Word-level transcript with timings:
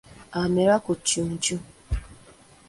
Amera 0.41 0.75
ku 0.83 0.91
ccuucu. 1.01 1.55